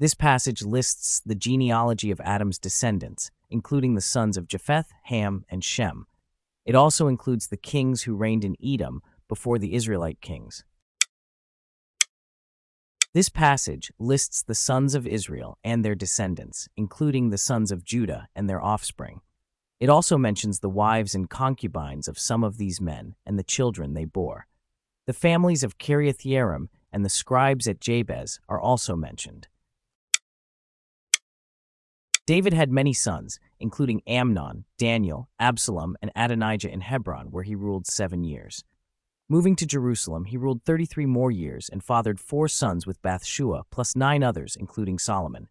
This 0.00 0.14
passage 0.14 0.62
lists 0.62 1.20
the 1.26 1.34
genealogy 1.34 2.12
of 2.12 2.20
Adam's 2.20 2.58
descendants, 2.58 3.32
including 3.50 3.94
the 3.94 4.00
sons 4.00 4.36
of 4.36 4.46
Japheth, 4.46 4.92
Ham, 5.04 5.44
and 5.48 5.64
Shem. 5.64 6.06
It 6.64 6.76
also 6.76 7.08
includes 7.08 7.48
the 7.48 7.56
kings 7.56 8.02
who 8.02 8.14
reigned 8.14 8.44
in 8.44 8.54
Edom 8.64 9.02
before 9.28 9.58
the 9.58 9.74
Israelite 9.74 10.20
kings. 10.20 10.64
This 13.12 13.28
passage 13.28 13.90
lists 13.98 14.42
the 14.42 14.54
sons 14.54 14.94
of 14.94 15.04
Israel 15.04 15.58
and 15.64 15.84
their 15.84 15.96
descendants, 15.96 16.68
including 16.76 17.30
the 17.30 17.38
sons 17.38 17.72
of 17.72 17.84
Judah 17.84 18.28
and 18.36 18.48
their 18.48 18.62
offspring. 18.62 19.20
It 19.80 19.88
also 19.88 20.16
mentions 20.16 20.60
the 20.60 20.68
wives 20.68 21.16
and 21.16 21.28
concubines 21.28 22.06
of 22.06 22.18
some 22.18 22.44
of 22.44 22.56
these 22.56 22.80
men 22.80 23.16
and 23.26 23.36
the 23.36 23.42
children 23.42 23.94
they 23.94 24.04
bore. 24.04 24.46
The 25.06 25.12
families 25.12 25.64
of 25.64 25.78
Kiriath-Yearim 25.78 26.68
and 26.92 27.04
the 27.04 27.08
scribes 27.08 27.66
at 27.66 27.80
Jabez 27.80 28.38
are 28.48 28.60
also 28.60 28.94
mentioned. 28.94 29.48
David 32.28 32.52
had 32.52 32.70
many 32.70 32.92
sons, 32.92 33.40
including 33.58 34.02
Amnon, 34.06 34.66
Daniel, 34.76 35.30
Absalom, 35.40 35.96
and 36.02 36.12
Adonijah 36.14 36.70
in 36.70 36.82
Hebron, 36.82 37.30
where 37.30 37.42
he 37.42 37.54
ruled 37.54 37.86
seven 37.86 38.22
years. 38.22 38.64
Moving 39.30 39.56
to 39.56 39.64
Jerusalem, 39.64 40.26
he 40.26 40.36
ruled 40.36 40.62
33 40.62 41.06
more 41.06 41.30
years 41.30 41.70
and 41.70 41.82
fathered 41.82 42.20
four 42.20 42.46
sons 42.46 42.86
with 42.86 43.00
Bathshua, 43.00 43.62
plus 43.70 43.96
nine 43.96 44.22
others, 44.22 44.56
including 44.60 44.98
Solomon. 44.98 45.48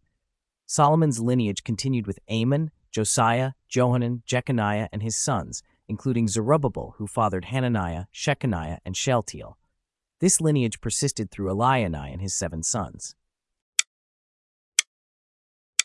Solomon's 0.68 1.20
lineage 1.20 1.64
continued 1.64 2.06
with 2.06 2.20
Amon, 2.30 2.70
Josiah, 2.92 3.54
Johanan, 3.68 4.22
Jeconiah, 4.28 4.88
and 4.94 5.02
his 5.02 5.18
sons, 5.18 5.64
including 5.88 6.28
Zerubbabel, 6.28 6.94
who 7.00 7.08
fathered 7.08 7.46
Hananiah, 7.46 8.06
Shechaniah, 8.14 8.78
and 8.86 8.96
Shealtiel. 8.96 9.58
This 10.20 10.40
lineage 10.40 10.80
persisted 10.80 11.32
through 11.32 11.52
Elioenai 11.52 12.14
and 12.14 12.22
his 12.22 12.36
seven 12.36 12.62
sons. 12.62 13.16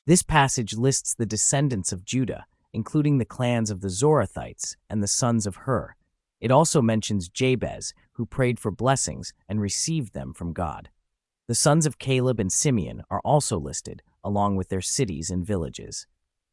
This 0.07 0.23
passage 0.23 0.77
lists 0.77 1.15
the 1.15 1.27
descendants 1.27 1.93
of 1.93 2.05
Judah, 2.05 2.47
including 2.73 3.19
the 3.19 3.25
clans 3.25 3.71
of 3.71 3.81
the 3.81 3.89
Zorathites 3.89 4.77
and 4.91 5.03
the 5.03 5.09
sons 5.09 5.47
of 5.47 5.57
Hur, 5.57 5.95
it 6.43 6.51
also 6.51 6.83
mentions 6.83 7.29
Jabez, 7.29 7.95
who 8.15 8.27
prayed 8.27 8.59
for 8.59 8.73
blessings 8.73 9.33
and 9.49 9.61
received 9.61 10.13
them 10.13 10.35
from 10.35 10.53
God. 10.53 10.89
The 11.47 11.55
sons 11.55 11.87
of 11.87 12.01
Caleb 12.01 12.41
and 12.41 12.53
Simeon 12.53 13.05
are 13.11 13.21
also 13.25 13.61
listed, 13.61 14.03
along 14.25 14.57
with 14.57 14.69
their 14.69 14.81
cities 14.81 15.31
and 15.31 15.47
villages. 15.47 16.09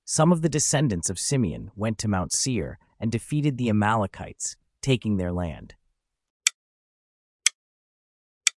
Some 0.06 0.32
of 0.32 0.44
the 0.44 0.50
descendants 0.50 1.10
of 1.10 1.18
Simeon 1.18 1.72
went 1.76 1.98
to 2.00 2.08
Mount 2.08 2.32
Seir 2.32 2.78
and 3.00 3.12
defeated 3.12 3.58
the 3.58 3.70
Amalekites, 3.70 4.58
taking 4.84 5.18
their 5.18 5.32
land. 5.32 5.74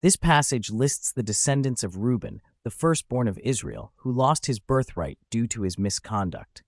This 0.03 0.16
passage 0.16 0.70
lists 0.70 1.12
the 1.12 1.22
descendants 1.22 1.83
of 1.83 1.97
Reuben, 1.97 2.42
the 2.64 2.70
firstborn 2.70 3.28
of 3.28 3.38
Israel, 3.38 3.92
who 3.96 4.12
lost 4.12 4.46
his 4.46 4.58
birthright 4.58 5.18
due 5.30 5.46
to 5.48 5.62
his 5.62 5.78
misconduct. 5.78 6.62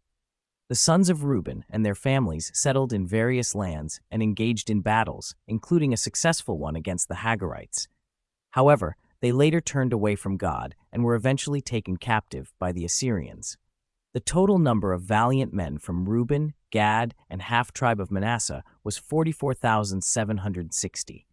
The 0.69 0.75
sons 0.75 1.11
of 1.11 1.25
Reuben 1.25 1.65
and 1.69 1.85
their 1.85 1.95
families 1.95 2.51
settled 2.55 2.93
in 2.93 3.07
various 3.07 3.55
lands 3.55 4.01
and 4.11 4.23
engaged 4.23 4.71
in 4.71 4.81
battles, 4.81 5.35
including 5.47 5.93
a 5.93 5.99
successful 5.99 6.59
one 6.59 6.75
against 6.75 7.09
the 7.09 7.17
Hagarites. 7.17 7.87
However, 8.53 8.97
they 9.21 9.31
later 9.31 9.61
turned 9.61 9.93
away 9.93 10.17
from 10.17 10.37
God 10.37 10.75
and 10.93 11.05
were 11.05 11.15
eventually 11.15 11.61
taken 11.61 11.97
captive 11.97 12.53
by 12.59 12.73
the 12.73 12.85
Assyrians. 12.85 13.57
The 14.15 14.21
total 14.21 14.59
number 14.59 14.93
of 14.93 15.03
valiant 15.03 15.53
men 15.53 15.79
from 15.79 16.09
Reuben, 16.09 16.55
Gad, 16.71 17.15
and 17.29 17.43
half 17.43 17.73
tribe 17.73 18.01
of 18.01 18.11
Manasseh 18.11 18.65
was 18.83 18.97
44,760. 18.97 21.27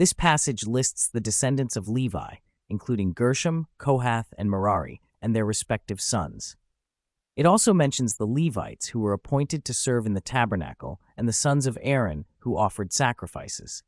This 0.00 0.14
passage 0.14 0.66
lists 0.66 1.08
the 1.08 1.20
descendants 1.20 1.76
of 1.76 1.86
Levi, 1.86 2.36
including 2.70 3.12
Gershom, 3.12 3.66
Kohath, 3.76 4.32
and 4.38 4.50
Merari, 4.50 5.02
and 5.20 5.36
their 5.36 5.44
respective 5.44 6.00
sons. 6.00 6.56
It 7.36 7.44
also 7.44 7.74
mentions 7.74 8.14
the 8.14 8.24
Levites 8.24 8.86
who 8.86 9.00
were 9.00 9.12
appointed 9.12 9.62
to 9.66 9.74
serve 9.74 10.06
in 10.06 10.14
the 10.14 10.22
tabernacle 10.22 11.02
and 11.18 11.28
the 11.28 11.34
sons 11.34 11.66
of 11.66 11.76
Aaron 11.82 12.24
who 12.38 12.56
offered 12.56 12.94
sacrifices. 12.94 13.82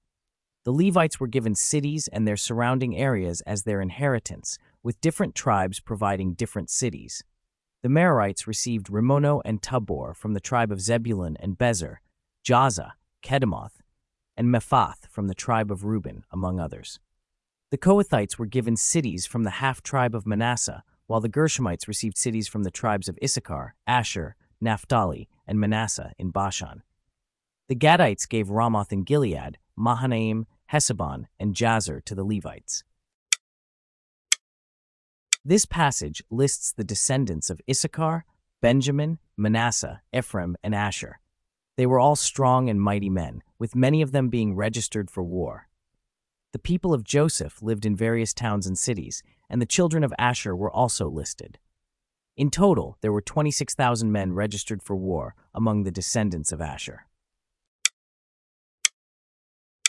The 0.65 0.73
Levites 0.73 1.19
were 1.19 1.29
given 1.29 1.55
cities 1.55 2.09
and 2.09 2.29
their 2.29 2.37
surrounding 2.37 2.95
areas 2.95 3.41
as 3.47 3.63
their 3.63 3.81
inheritance, 3.81 4.59
with 4.83 5.01
different 5.01 5.35
tribes 5.35 5.81
providing 5.81 6.35
different 6.35 6.69
cities. 6.69 7.25
The 7.83 7.89
Merarites 7.89 8.47
received 8.47 8.91
Rimmono 8.91 9.41
and 9.47 9.63
Tabor 9.63 10.13
from 10.13 10.35
the 10.35 10.41
tribe 10.41 10.71
of 10.71 10.83
Zebulun 10.83 11.39
and 11.41 11.57
Bezer, 11.57 12.01
Jaza, 12.45 12.91
Kedemoth, 13.25 13.81
and 14.37 14.49
Mephath 14.49 15.09
from 15.09 15.29
the 15.29 15.35
tribe 15.35 15.71
of 15.71 15.85
Reuben, 15.85 16.25
among 16.31 16.59
others. 16.59 16.99
The 17.71 17.79
Kohathites 17.79 18.39
were 18.39 18.47
given 18.47 18.77
cities 18.77 19.27
from 19.27 19.45
the 19.45 19.51
half 19.51 19.83
tribe 19.83 20.15
of 20.15 20.27
Manasseh, 20.27 20.85
while 21.07 21.21
the 21.21 21.29
Gershomites 21.29 21.89
received 21.89 22.17
cities 22.17 22.49
from 22.49 22.63
the 22.63 22.71
tribes 22.71 23.09
of 23.09 23.19
Issachar, 23.23 23.75
Asher, 23.87 24.37
Naphtali, 24.61 25.29
and 25.47 25.59
Manasseh 25.59 26.13
in 26.19 26.31
Bashan. 26.31 26.83
The 27.69 27.75
Gadites 27.75 28.29
gave 28.29 28.51
Ramoth 28.51 28.93
in 28.93 29.05
Gilead, 29.05 29.59
Mahanaim, 29.77 30.47
Heshbon, 30.67 31.27
and 31.39 31.55
Jazer 31.55 32.05
to 32.05 32.15
the 32.15 32.25
Levites. 32.25 32.85
This 35.45 35.67
passage 35.67 36.23
lists 36.31 36.73
the 36.73 36.85
descendants 36.85 37.51
of 37.51 37.61
Issachar, 37.69 38.25
Benjamin, 38.61 39.19
Manasseh, 39.37 40.03
Ephraim, 40.15 40.57
and 40.63 40.75
Asher. 40.75 41.19
They 41.77 41.87
were 41.87 41.99
all 41.99 42.17
strong 42.17 42.69
and 42.69 42.81
mighty 42.81 43.11
men, 43.11 43.43
with 43.63 43.77
many 43.77 44.03
of 44.03 44.11
them 44.11 44.29
being 44.29 44.57
registered 44.57 45.09
for 45.09 45.23
war. 45.23 45.69
The 46.53 46.59
people 46.59 46.93
of 46.93 47.05
Joseph 47.05 47.63
lived 47.63 47.87
in 47.87 47.95
various 47.95 48.35
towns 48.35 48.67
and 48.67 48.77
cities, 48.77 49.23
and 49.49 49.63
the 49.63 49.67
children 49.77 50.03
of 50.03 50.13
Asher 50.19 50.57
were 50.57 50.69
also 50.69 51.09
listed. 51.09 51.61
In 52.37 52.51
total, 52.51 52.99
there 53.03 53.13
were 53.13 53.21
26,000 53.21 54.11
men 54.11 54.33
registered 54.33 54.83
for 54.83 54.97
war 54.97 55.37
among 55.55 55.85
the 55.85 55.93
descendants 55.93 56.51
of 56.51 56.61
Asher. 56.61 57.07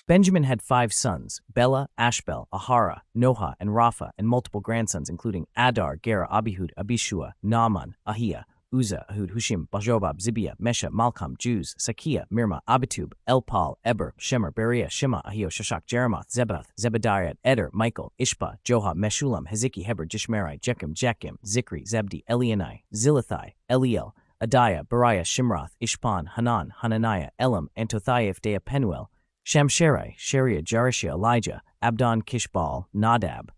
Benjamin 0.05 0.43
had 0.43 0.61
five 0.61 0.93
sons, 0.93 1.41
Bela, 1.51 1.89
Ashbel, 1.97 2.47
Ahara, 2.53 3.01
Noha, 3.17 3.55
and 3.59 3.71
Rapha, 3.71 4.11
and 4.19 4.27
multiple 4.27 4.61
grandsons, 4.61 5.09
including 5.09 5.47
Adar, 5.57 5.95
Gera, 5.95 6.27
Abihud, 6.31 6.69
Abishua, 6.77 7.31
Naaman, 7.41 7.95
Ahia, 8.07 8.43
Uzzah, 8.73 9.05
Ahud, 9.11 9.31
Hushim, 9.31 9.67
Bajobab, 9.69 10.19
Zibiah, 10.19 10.55
Mesha, 10.59 10.89
Malcham, 10.89 11.37
Jews, 11.37 11.75
Sakia, 11.77 12.25
Mirma, 12.33 12.59
Abitub, 12.67 13.13
Elpal, 13.29 13.75
Eber, 13.85 14.13
Shemer, 14.19 14.51
Beria, 14.51 14.89
Shema, 14.89 15.21
Ahio, 15.21 15.47
Shashak, 15.47 15.81
Jeremoth, 15.85 16.27
Zebath, 16.29 16.65
Zebediah, 16.79 17.35
Eder, 17.43 17.69
Michael, 17.71 18.11
Ishpa, 18.19 18.57
Joha, 18.65 18.95
Meshullam, 18.95 19.47
Heziki, 19.47 19.83
Heber, 19.83 20.05
Jishmerai, 20.05 20.59
Jechem, 20.59 20.93
Jechim, 20.93 21.37
Zikri, 21.45 21.87
Zebdi, 21.87 22.23
Elianai, 22.29 22.81
Zilithai, 22.93 23.53
Eliel, 23.69 24.13
Adiah, 24.41 24.87
Bariah, 24.87 25.21
Shimroth, 25.21 25.71
Ishpan, 25.81 26.27
Hanan, 26.29 26.73
Hananiah, 26.81 27.29
Elam, 27.39 27.69
Antothiah, 27.77 28.35
Dea 28.41 28.59
Penuel, 28.59 29.09
Shamsherai, 29.45 30.17
Sheria, 30.17 30.63
Jarishia, 30.63 31.11
Elijah, 31.11 31.61
Abdon, 31.81 32.21
Kishbal, 32.23 32.85
Nadab, 32.93 33.51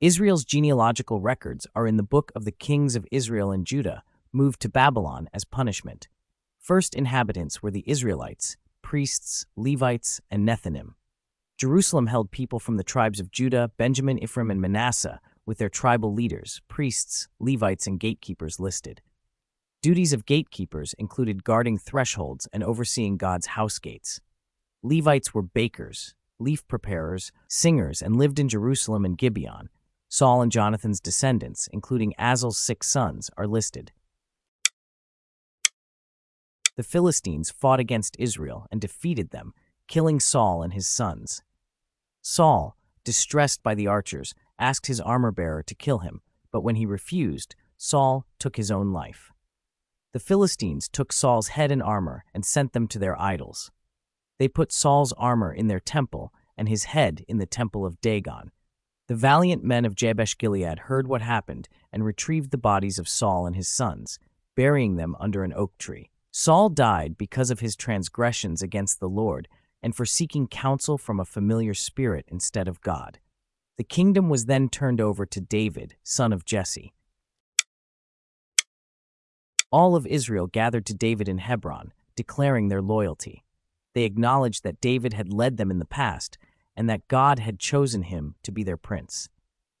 Israel's 0.00 0.44
genealogical 0.44 1.20
records 1.20 1.66
are 1.74 1.84
in 1.84 1.96
the 1.96 2.04
book 2.04 2.30
of 2.36 2.44
the 2.44 2.52
kings 2.52 2.94
of 2.94 3.04
Israel 3.10 3.50
and 3.50 3.66
Judah, 3.66 4.04
moved 4.32 4.60
to 4.60 4.68
Babylon 4.68 5.28
as 5.34 5.44
punishment. 5.44 6.06
First 6.60 6.94
inhabitants 6.94 7.64
were 7.64 7.72
the 7.72 7.82
Israelites, 7.84 8.56
priests, 8.80 9.44
Levites, 9.56 10.20
and 10.30 10.46
Nethinim. 10.46 10.94
Jerusalem 11.56 12.06
held 12.06 12.30
people 12.30 12.60
from 12.60 12.76
the 12.76 12.84
tribes 12.84 13.18
of 13.18 13.32
Judah, 13.32 13.72
Benjamin, 13.76 14.22
Ephraim, 14.22 14.52
and 14.52 14.60
Manasseh, 14.60 15.20
with 15.44 15.58
their 15.58 15.68
tribal 15.68 16.14
leaders, 16.14 16.62
priests, 16.68 17.26
Levites, 17.40 17.88
and 17.88 17.98
gatekeepers 17.98 18.60
listed. 18.60 19.00
Duties 19.82 20.12
of 20.12 20.26
gatekeepers 20.26 20.94
included 20.96 21.42
guarding 21.42 21.76
thresholds 21.76 22.46
and 22.52 22.62
overseeing 22.62 23.16
God's 23.16 23.46
house 23.46 23.80
gates. 23.80 24.20
Levites 24.80 25.34
were 25.34 25.42
bakers, 25.42 26.14
leaf 26.38 26.64
preparers, 26.68 27.32
singers, 27.48 28.00
and 28.00 28.14
lived 28.14 28.38
in 28.38 28.48
Jerusalem 28.48 29.04
and 29.04 29.18
Gibeon, 29.18 29.70
Saul 30.08 30.42
and 30.42 30.50
Jonathan's 30.50 31.00
descendants, 31.00 31.68
including 31.72 32.14
Azel's 32.18 32.58
six 32.58 32.88
sons, 32.88 33.30
are 33.36 33.46
listed. 33.46 33.92
The 36.76 36.82
Philistines 36.82 37.50
fought 37.50 37.80
against 37.80 38.16
Israel 38.18 38.66
and 38.70 38.80
defeated 38.80 39.30
them, 39.30 39.52
killing 39.86 40.20
Saul 40.20 40.62
and 40.62 40.72
his 40.72 40.88
sons. 40.88 41.42
Saul, 42.22 42.76
distressed 43.04 43.62
by 43.62 43.74
the 43.74 43.86
archers, 43.86 44.34
asked 44.58 44.86
his 44.86 45.00
armor-bearer 45.00 45.62
to 45.64 45.74
kill 45.74 45.98
him, 45.98 46.20
but 46.52 46.62
when 46.62 46.76
he 46.76 46.86
refused, 46.86 47.54
Saul 47.76 48.26
took 48.38 48.56
his 48.56 48.70
own 48.70 48.92
life. 48.92 49.32
The 50.12 50.20
Philistines 50.20 50.88
took 50.88 51.12
Saul's 51.12 51.48
head 51.48 51.70
and 51.70 51.82
armor 51.82 52.24
and 52.32 52.44
sent 52.44 52.72
them 52.72 52.88
to 52.88 52.98
their 52.98 53.20
idols. 53.20 53.70
They 54.38 54.48
put 54.48 54.72
Saul's 54.72 55.12
armor 55.14 55.52
in 55.52 55.68
their 55.68 55.80
temple 55.80 56.32
and 56.56 56.68
his 56.68 56.84
head 56.84 57.24
in 57.28 57.38
the 57.38 57.46
temple 57.46 57.84
of 57.84 58.00
Dagon, 58.00 58.52
the 59.08 59.14
valiant 59.14 59.64
men 59.64 59.86
of 59.86 59.94
Jabesh 59.94 60.36
Gilead 60.36 60.80
heard 60.80 61.08
what 61.08 61.22
happened 61.22 61.68
and 61.90 62.04
retrieved 62.04 62.50
the 62.50 62.58
bodies 62.58 62.98
of 62.98 63.08
Saul 63.08 63.46
and 63.46 63.56
his 63.56 63.66
sons, 63.66 64.18
burying 64.54 64.96
them 64.96 65.16
under 65.18 65.44
an 65.44 65.54
oak 65.54 65.76
tree. 65.78 66.10
Saul 66.30 66.68
died 66.68 67.16
because 67.16 67.50
of 67.50 67.60
his 67.60 67.74
transgressions 67.74 68.60
against 68.60 69.00
the 69.00 69.08
Lord, 69.08 69.48
and 69.82 69.96
for 69.96 70.04
seeking 70.04 70.46
counsel 70.46 70.98
from 70.98 71.18
a 71.18 71.24
familiar 71.24 71.72
spirit 71.72 72.26
instead 72.28 72.68
of 72.68 72.82
God. 72.82 73.18
The 73.78 73.84
kingdom 73.84 74.28
was 74.28 74.44
then 74.44 74.68
turned 74.68 75.00
over 75.00 75.24
to 75.24 75.40
David, 75.40 75.96
son 76.02 76.32
of 76.32 76.44
Jesse. 76.44 76.92
All 79.70 79.96
of 79.96 80.06
Israel 80.06 80.48
gathered 80.48 80.84
to 80.86 80.94
David 80.94 81.28
in 81.28 81.38
Hebron, 81.38 81.92
declaring 82.14 82.68
their 82.68 82.82
loyalty. 82.82 83.44
They 83.94 84.04
acknowledged 84.04 84.64
that 84.64 84.80
David 84.80 85.14
had 85.14 85.32
led 85.32 85.56
them 85.56 85.70
in 85.70 85.78
the 85.78 85.84
past 85.86 86.36
and 86.78 86.88
that 86.88 87.08
God 87.08 87.40
had 87.40 87.58
chosen 87.58 88.04
him 88.04 88.36
to 88.44 88.52
be 88.52 88.62
their 88.62 88.76
prince. 88.76 89.28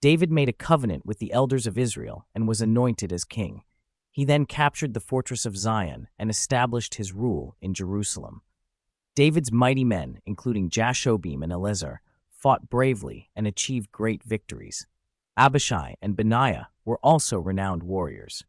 David 0.00 0.32
made 0.32 0.48
a 0.48 0.52
covenant 0.52 1.06
with 1.06 1.20
the 1.20 1.32
elders 1.32 1.64
of 1.64 1.78
Israel 1.78 2.26
and 2.34 2.48
was 2.48 2.60
anointed 2.60 3.12
as 3.12 3.22
king. 3.22 3.62
He 4.10 4.24
then 4.24 4.46
captured 4.46 4.94
the 4.94 5.00
fortress 5.00 5.46
of 5.46 5.56
Zion 5.56 6.08
and 6.18 6.28
established 6.28 6.96
his 6.96 7.12
rule 7.12 7.54
in 7.60 7.72
Jerusalem. 7.72 8.42
David's 9.14 9.52
mighty 9.52 9.84
men, 9.84 10.18
including 10.26 10.70
Jashobeam 10.70 11.40
and 11.44 11.52
Eleazar, 11.52 12.02
fought 12.30 12.68
bravely 12.68 13.30
and 13.36 13.46
achieved 13.46 13.92
great 13.92 14.24
victories. 14.24 14.88
Abishai 15.36 15.94
and 16.02 16.16
Benaiah 16.16 16.68
were 16.84 16.98
also 17.00 17.38
renowned 17.38 17.84
warriors. 17.84 18.44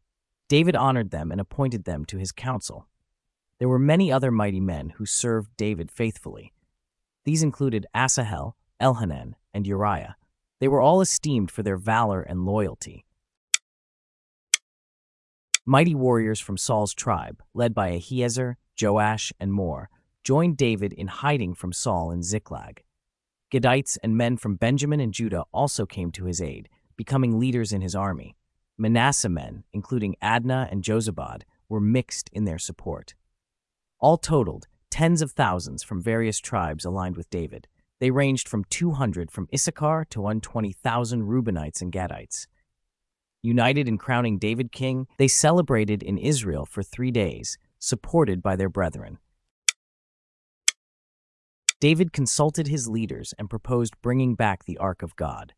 David 0.48 0.74
honored 0.74 1.12
them 1.12 1.30
and 1.30 1.40
appointed 1.40 1.84
them 1.84 2.04
to 2.06 2.18
his 2.18 2.32
council. 2.32 2.88
There 3.60 3.68
were 3.68 3.78
many 3.78 4.10
other 4.10 4.32
mighty 4.32 4.60
men 4.60 4.94
who 4.96 5.06
served 5.06 5.56
David 5.56 5.92
faithfully. 5.92 6.52
These 7.24 7.42
included 7.42 7.86
Asahel, 7.94 8.56
Elhanan, 8.80 9.34
and 9.52 9.66
Uriah. 9.66 10.16
They 10.58 10.68
were 10.68 10.80
all 10.80 11.00
esteemed 11.00 11.50
for 11.50 11.62
their 11.62 11.76
valor 11.76 12.22
and 12.22 12.44
loyalty. 12.44 13.04
Mighty 15.66 15.94
warriors 15.94 16.40
from 16.40 16.56
Saul's 16.56 16.94
tribe, 16.94 17.42
led 17.54 17.74
by 17.74 17.90
Ahiezer, 17.90 18.56
Joash, 18.80 19.32
and 19.38 19.52
more, 19.52 19.90
joined 20.24 20.56
David 20.56 20.92
in 20.92 21.06
hiding 21.06 21.54
from 21.54 21.72
Saul 21.72 22.10
in 22.10 22.22
Ziklag. 22.22 22.82
Gadites 23.52 23.98
and 24.02 24.16
men 24.16 24.36
from 24.36 24.56
Benjamin 24.56 25.00
and 25.00 25.12
Judah 25.12 25.44
also 25.52 25.84
came 25.84 26.10
to 26.12 26.24
his 26.24 26.40
aid, 26.40 26.68
becoming 26.96 27.38
leaders 27.38 27.72
in 27.72 27.80
his 27.80 27.94
army. 27.94 28.36
Manasseh 28.78 29.28
men, 29.28 29.64
including 29.72 30.16
Adnah 30.22 30.70
and 30.70 30.82
Jozabad, 30.82 31.42
were 31.68 31.80
mixed 31.80 32.30
in 32.32 32.44
their 32.44 32.58
support. 32.58 33.14
All 33.98 34.16
totaled, 34.16 34.66
tens 35.00 35.22
of 35.22 35.32
thousands 35.32 35.82
from 35.82 36.02
various 36.02 36.38
tribes 36.38 36.84
aligned 36.84 37.16
with 37.16 37.30
David. 37.30 37.66
They 38.00 38.10
ranged 38.10 38.46
from 38.46 38.64
200 38.64 39.30
from 39.30 39.48
Issachar 39.50 40.04
to 40.10 40.20
120,000 40.20 41.22
Reubenites 41.22 41.80
and 41.80 41.90
Gadites. 41.90 42.46
United 43.40 43.88
in 43.88 43.96
crowning 43.96 44.38
David 44.38 44.72
king, 44.72 45.06
they 45.16 45.26
celebrated 45.26 46.02
in 46.02 46.18
Israel 46.18 46.66
for 46.66 46.82
three 46.82 47.10
days, 47.10 47.56
supported 47.78 48.42
by 48.42 48.56
their 48.56 48.68
brethren. 48.68 49.16
David 51.80 52.12
consulted 52.12 52.68
his 52.68 52.86
leaders 52.86 53.32
and 53.38 53.48
proposed 53.48 53.94
bringing 54.02 54.34
back 54.34 54.66
the 54.66 54.76
Ark 54.76 55.02
of 55.02 55.16
God. 55.16 55.54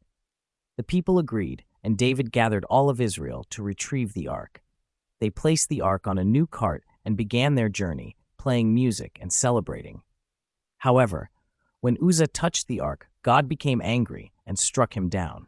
The 0.76 0.84
people 0.84 1.18
agreed, 1.18 1.64
and 1.82 1.98
David 1.98 2.30
gathered 2.30 2.64
all 2.66 2.88
of 2.88 3.00
Israel 3.00 3.44
to 3.50 3.64
retrieve 3.64 4.14
the 4.14 4.28
ark. 4.28 4.62
They 5.18 5.30
placed 5.30 5.68
the 5.68 5.80
ark 5.80 6.06
on 6.06 6.16
a 6.16 6.22
new 6.22 6.46
cart 6.46 6.84
and 7.04 7.16
began 7.16 7.56
their 7.56 7.68
journey, 7.68 8.14
playing 8.42 8.74
music 8.74 9.20
and 9.22 9.32
celebrating. 9.32 10.02
However, 10.78 11.30
when 11.80 11.96
Uzzah 12.04 12.26
touched 12.26 12.66
the 12.66 12.80
ark, 12.80 13.08
God 13.22 13.48
became 13.48 13.80
angry 13.80 14.32
and 14.44 14.58
struck 14.58 14.96
him 14.96 15.08
down. 15.08 15.46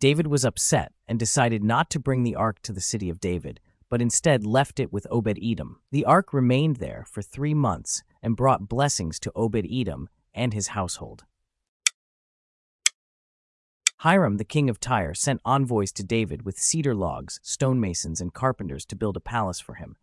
David 0.00 0.26
was 0.26 0.44
upset 0.44 0.92
and 1.06 1.16
decided 1.16 1.62
not 1.62 1.90
to 1.90 2.00
bring 2.00 2.24
the 2.24 2.34
ark 2.34 2.60
to 2.62 2.72
the 2.72 2.80
city 2.80 3.08
of 3.08 3.20
David, 3.20 3.60
but 3.88 4.02
instead 4.02 4.44
left 4.44 4.80
it 4.80 4.92
with 4.92 5.06
Obed 5.12 5.38
Edom. 5.40 5.78
The 5.92 6.04
ark 6.04 6.32
remained 6.32 6.78
there 6.78 7.06
for 7.08 7.22
three 7.22 7.54
months 7.54 8.02
and 8.20 8.34
brought 8.34 8.68
blessings 8.68 9.20
to 9.20 9.32
Obed 9.36 9.68
Edom 9.70 10.08
and 10.34 10.52
his 10.52 10.68
household. 10.68 11.22
Hiram, 13.98 14.38
the 14.38 14.44
king 14.44 14.68
of 14.68 14.80
Tyre, 14.80 15.14
sent 15.14 15.40
envoys 15.44 15.92
to 15.92 16.02
David 16.02 16.42
with 16.44 16.58
cedar 16.58 16.96
logs, 16.96 17.38
stonemasons, 17.44 18.20
and 18.20 18.34
carpenters 18.34 18.84
to 18.86 18.96
build 18.96 19.16
a 19.16 19.20
palace 19.20 19.60
for 19.60 19.74
him. 19.74 19.94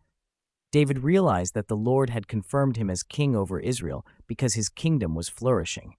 David 0.72 1.04
realized 1.04 1.52
that 1.52 1.68
the 1.68 1.76
Lord 1.76 2.08
had 2.08 2.26
confirmed 2.26 2.78
him 2.78 2.88
as 2.88 3.02
king 3.02 3.36
over 3.36 3.60
Israel 3.60 4.06
because 4.26 4.54
his 4.54 4.70
kingdom 4.70 5.14
was 5.14 5.28
flourishing. 5.28 5.96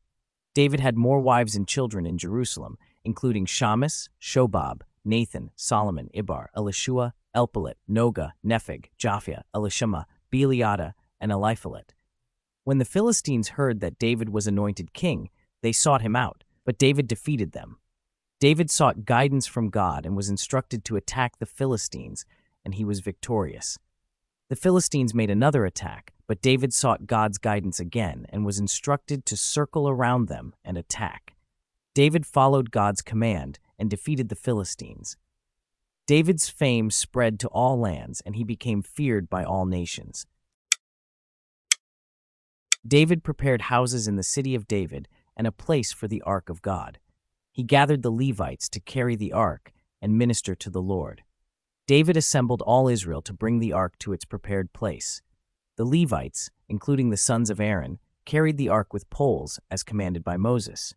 David 0.56 0.80
had 0.80 0.98
more 0.98 1.20
wives 1.20 1.56
and 1.56 1.68
children 1.68 2.08
in 2.08 2.18
Jerusalem, 2.18 2.80
including 3.04 3.46
Shamus, 3.46 4.10
Shobab, 4.20 4.82
Nathan, 5.06 5.52
Solomon, 5.56 6.10
Ibhar, 6.16 6.48
Elishua, 6.58 7.12
Elpalet, 7.36 7.76
Noga, 7.88 8.32
Nepheg, 8.44 8.86
Japhia, 9.00 9.44
Elishama, 9.56 10.06
Beeliada, 10.32 10.94
and 11.22 11.32
Eliphalet. 11.32 11.94
When 12.64 12.80
the 12.80 12.86
Philistines 12.86 13.50
heard 13.50 13.80
that 13.80 14.00
David 14.00 14.30
was 14.30 14.48
anointed 14.48 14.94
king, 14.94 15.30
they 15.62 15.72
sought 15.72 16.02
him 16.02 16.16
out, 16.16 16.44
but 16.66 16.80
David 16.80 17.08
defeated 17.08 17.52
them. 17.52 17.78
David 18.40 18.72
sought 18.72 19.06
guidance 19.06 19.46
from 19.46 19.70
God 19.70 20.06
and 20.06 20.16
was 20.16 20.30
instructed 20.30 20.84
to 20.86 20.96
attack 20.96 21.38
the 21.38 21.46
Philistines, 21.46 22.26
and 22.66 22.74
he 22.74 22.86
was 22.86 23.02
victorious. 23.02 23.78
The 24.54 24.60
Philistines 24.60 25.16
made 25.16 25.32
another 25.32 25.66
attack, 25.66 26.14
but 26.28 26.40
David 26.40 26.76
sought 26.76 27.08
God's 27.08 27.40
guidance 27.40 27.80
again 27.80 28.28
and 28.30 28.46
was 28.46 28.60
instructed 28.60 29.26
to 29.26 29.36
circle 29.36 29.90
around 29.90 30.28
them 30.28 30.54
and 30.64 30.78
attack. 30.78 31.34
David 31.96 32.24
followed 32.24 32.70
God's 32.70 33.02
command 33.02 33.58
and 33.80 33.90
defeated 33.90 34.30
the 34.30 34.36
Philistines. 34.36 35.18
David's 36.06 36.50
fame 36.50 36.92
spread 36.92 37.40
to 37.40 37.48
all 37.48 37.80
lands, 37.80 38.22
and 38.28 38.36
he 38.36 38.44
became 38.44 38.84
feared 38.84 39.28
by 39.28 39.44
all 39.44 39.66
nations. 39.66 40.28
David 42.88 43.24
prepared 43.24 43.62
houses 43.64 44.08
in 44.08 44.18
the 44.18 44.22
city 44.22 44.54
of 44.54 44.68
David 44.68 45.08
and 45.36 45.48
a 45.48 45.52
place 45.52 45.92
for 45.92 46.08
the 46.08 46.22
ark 46.22 46.52
of 46.52 46.62
God 46.62 47.00
he 47.52 47.64
gathered 47.64 48.04
the 48.04 48.12
Levites 48.12 48.70
to 48.70 48.80
carry 48.80 49.16
the 49.16 49.34
ark 49.34 49.72
and 50.00 50.16
minister 50.16 50.54
to 50.54 50.70
the 50.70 50.82
Lord. 50.82 51.24
David 51.94 52.18
assembled 52.18 52.64
all 52.64 52.88
Israel 52.88 53.22
to 53.22 53.34
bring 53.34 53.60
the 53.60 53.72
ark 53.72 54.00
to 54.00 54.14
its 54.14 54.26
prepared 54.26 54.74
place. 54.74 55.22
The 55.76 55.86
Levites, 55.86 56.50
including 56.68 57.12
the 57.12 57.18
sons 57.18 57.52
of 57.52 57.60
Aaron, 57.60 58.00
carried 58.26 58.58
the 58.58 58.68
ark 58.68 58.92
with 58.92 59.12
poles 59.12 59.60
as 59.70 59.84
commanded 59.84 60.24
by 60.24 60.36
Moses. 60.36 60.96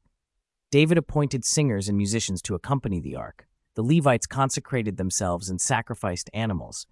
David 0.71 0.97
appointed 0.97 1.45
singers 1.45 1.87
and 1.91 1.99
musicians 1.99 2.41
to 2.41 2.55
accompany 2.55 2.99
the 2.99 3.15
ark. 3.15 3.47
The 3.75 3.83
Levites 3.83 4.27
consecrated 4.27 4.97
themselves 4.97 5.51
and 5.51 5.61
sacrificed 5.61 6.31
animals. 6.33 6.87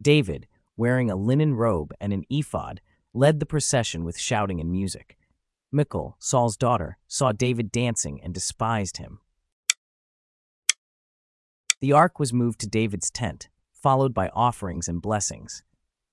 David, 0.00 0.46
wearing 0.76 1.10
a 1.10 1.16
linen 1.16 1.54
robe 1.54 1.92
and 2.00 2.12
an 2.12 2.22
ephod, 2.30 2.80
led 3.12 3.40
the 3.40 3.44
procession 3.44 4.04
with 4.04 4.16
shouting 4.16 4.60
and 4.60 4.70
music. 4.70 5.18
Michal, 5.72 6.14
Saul's 6.20 6.56
daughter, 6.56 6.96
saw 7.08 7.32
David 7.32 7.72
dancing 7.72 8.22
and 8.22 8.32
despised 8.32 8.98
him. 8.98 9.18
The 11.82 11.92
ark 11.92 12.18
was 12.18 12.32
moved 12.32 12.60
to 12.60 12.66
David's 12.66 13.10
tent, 13.10 13.50
followed 13.74 14.14
by 14.14 14.30
offerings 14.30 14.88
and 14.88 15.02
blessings. 15.02 15.62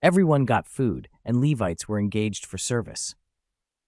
Everyone 0.02 0.44
got 0.44 0.68
food, 0.68 1.08
and 1.24 1.40
Levites 1.40 1.88
were 1.88 1.98
engaged 2.00 2.46
for 2.46 2.58
service. 2.58 3.16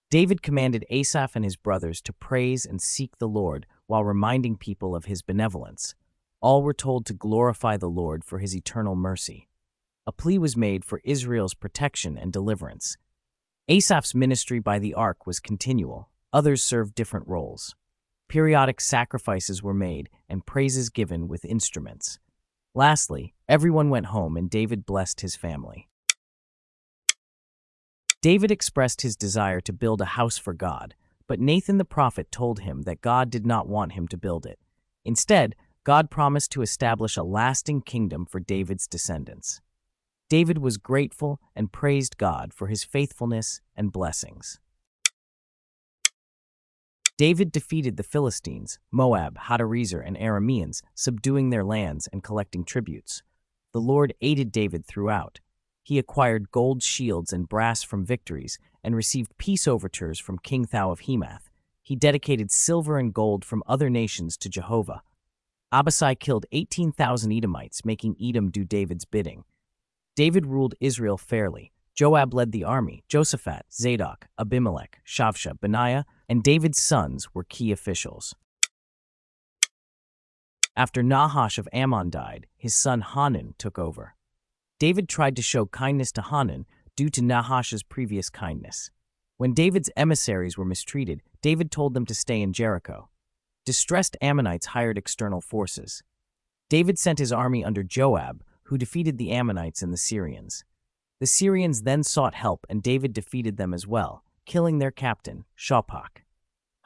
David 0.09 0.41
commanded 0.41 0.85
Asaph 0.89 1.35
and 1.35 1.43
his 1.43 1.57
brothers 1.57 1.99
to 2.03 2.13
praise 2.13 2.65
and 2.65 2.81
seek 2.81 3.17
the 3.17 3.27
Lord 3.27 3.65
while 3.87 4.05
reminding 4.05 4.55
people 4.55 4.95
of 4.95 5.05
his 5.05 5.21
benevolence. 5.21 5.93
All 6.39 6.63
were 6.63 6.73
told 6.73 7.05
to 7.07 7.13
glorify 7.13 7.75
the 7.75 7.89
Lord 7.89 8.23
for 8.23 8.39
his 8.39 8.55
eternal 8.55 8.95
mercy. 8.95 9.49
A 10.07 10.13
plea 10.13 10.37
was 10.37 10.55
made 10.55 10.85
for 10.85 11.01
Israel's 11.03 11.53
protection 11.53 12.17
and 12.17 12.31
deliverance, 12.31 12.95
Asaph's 13.71 14.13
ministry 14.13 14.59
by 14.59 14.79
the 14.79 14.93
ark 14.93 15.25
was 15.25 15.39
continual. 15.39 16.09
Others 16.33 16.61
served 16.61 16.93
different 16.93 17.25
roles. 17.27 17.73
Periodic 18.31 18.79
sacrifices 18.79 19.61
were 19.61 19.73
made 19.73 20.07
and 20.29 20.45
praises 20.45 20.89
given 20.89 21.27
with 21.27 21.43
instruments. 21.43 22.17
Lastly, 22.73 23.33
everyone 23.49 23.89
went 23.89 24.05
home 24.05 24.37
and 24.37 24.49
David 24.49 24.85
blessed 24.85 25.19
his 25.19 25.35
family. 25.35 25.89
David 28.21 28.49
expressed 28.49 29.01
his 29.01 29.17
desire 29.17 29.59
to 29.59 29.73
build 29.73 29.99
a 29.99 30.15
house 30.15 30.37
for 30.37 30.53
God, 30.53 30.95
but 31.27 31.41
Nathan 31.41 31.77
the 31.77 31.83
prophet 31.83 32.31
told 32.31 32.61
him 32.61 32.83
that 32.83 33.01
God 33.01 33.29
did 33.29 33.45
not 33.45 33.67
want 33.67 33.91
him 33.91 34.07
to 34.07 34.17
build 34.17 34.45
it. 34.45 34.59
Instead, 35.03 35.53
God 35.83 36.09
promised 36.09 36.53
to 36.53 36.61
establish 36.61 37.17
a 37.17 37.23
lasting 37.23 37.81
kingdom 37.81 38.25
for 38.25 38.39
David's 38.39 38.87
descendants. 38.87 39.59
David 40.29 40.59
was 40.59 40.77
grateful 40.77 41.41
and 41.53 41.73
praised 41.73 42.17
God 42.17 42.53
for 42.53 42.67
his 42.67 42.85
faithfulness 42.85 43.59
and 43.75 43.91
blessings. 43.91 44.61
David 47.21 47.51
defeated 47.51 47.97
the 47.97 48.03
Philistines, 48.03 48.79
Moab, 48.89 49.37
Hadarezer, 49.37 50.01
and 50.03 50.17
Arameans, 50.17 50.81
subduing 50.95 51.51
their 51.51 51.63
lands 51.63 52.07
and 52.11 52.23
collecting 52.23 52.63
tributes. 52.63 53.21
The 53.73 53.79
Lord 53.79 54.15
aided 54.21 54.51
David 54.51 54.87
throughout. 54.87 55.39
He 55.83 55.99
acquired 55.99 56.49
gold 56.49 56.81
shields 56.81 57.31
and 57.31 57.47
brass 57.47 57.83
from 57.83 58.07
victories 58.07 58.57
and 58.83 58.95
received 58.95 59.37
peace 59.37 59.67
overtures 59.67 60.17
from 60.17 60.39
King 60.39 60.65
Tou 60.65 60.89
of 60.89 61.01
Hamath. 61.01 61.51
He 61.83 61.95
dedicated 61.95 62.49
silver 62.49 62.97
and 62.97 63.13
gold 63.13 63.45
from 63.45 63.61
other 63.67 63.91
nations 63.91 64.35
to 64.37 64.49
Jehovah. 64.49 65.03
Abishai 65.71 66.15
killed 66.15 66.47
18,000 66.51 67.31
Edomites, 67.31 67.85
making 67.85 68.15
Edom 68.19 68.49
do 68.49 68.63
David's 68.63 69.05
bidding. 69.05 69.43
David 70.15 70.47
ruled 70.47 70.73
Israel 70.79 71.19
fairly. 71.19 71.71
Joab 71.93 72.33
led 72.33 72.51
the 72.51 72.63
army. 72.63 73.03
Josaphat, 73.09 73.61
Zadok, 73.71 74.25
Abimelech, 74.39 75.01
Shavsha, 75.05 75.59
Benaiah, 75.59 76.05
and 76.31 76.43
David's 76.43 76.81
sons 76.81 77.27
were 77.33 77.43
key 77.43 77.73
officials. 77.73 78.33
After 80.77 81.03
Nahash 81.03 81.57
of 81.57 81.67
Ammon 81.73 82.09
died, 82.09 82.47
his 82.55 82.73
son 82.73 83.01
Hanun 83.01 83.53
took 83.57 83.77
over. 83.77 84.15
David 84.79 85.09
tried 85.09 85.35
to 85.35 85.41
show 85.41 85.65
kindness 85.65 86.09
to 86.13 86.21
Hanun 86.21 86.65
due 86.95 87.09
to 87.09 87.21
Nahash's 87.21 87.83
previous 87.83 88.29
kindness. 88.29 88.91
When 89.35 89.53
David's 89.53 89.89
emissaries 89.97 90.57
were 90.57 90.63
mistreated, 90.63 91.21
David 91.41 91.69
told 91.69 91.93
them 91.93 92.05
to 92.05 92.15
stay 92.15 92.41
in 92.41 92.53
Jericho. 92.53 93.09
Distressed 93.65 94.15
Ammonites 94.21 94.67
hired 94.67 94.97
external 94.97 95.41
forces. 95.41 96.01
David 96.69 96.97
sent 96.97 97.19
his 97.19 97.33
army 97.33 97.65
under 97.65 97.83
Joab, 97.83 98.41
who 98.67 98.77
defeated 98.77 99.17
the 99.17 99.31
Ammonites 99.31 99.81
and 99.81 99.91
the 99.91 99.97
Syrians. 99.97 100.63
The 101.19 101.27
Syrians 101.27 101.81
then 101.81 102.03
sought 102.03 102.35
help, 102.35 102.65
and 102.69 102.81
David 102.81 103.11
defeated 103.11 103.57
them 103.57 103.73
as 103.73 103.85
well, 103.85 104.23
killing 104.45 104.79
their 104.79 104.91
captain, 104.91 105.45
Shophach. 105.57 106.23